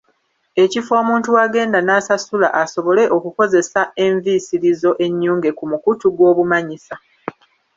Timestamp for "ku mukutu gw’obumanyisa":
5.57-6.95